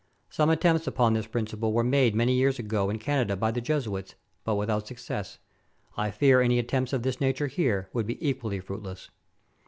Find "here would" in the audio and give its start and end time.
7.45-8.07